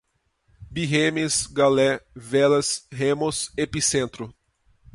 birremes, 0.71 1.45
galé, 1.53 2.01
velas, 2.15 2.87
remos, 2.91 3.53
epicentro 3.55 4.33